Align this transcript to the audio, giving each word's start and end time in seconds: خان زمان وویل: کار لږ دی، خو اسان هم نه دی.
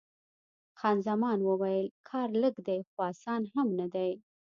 خان 0.79 0.97
زمان 1.07 1.39
وویل: 1.43 1.87
کار 2.09 2.29
لږ 2.41 2.55
دی، 2.67 2.79
خو 2.89 2.97
اسان 3.11 3.41
هم 3.53 3.67
نه 3.79 3.87
دی. 3.95 4.11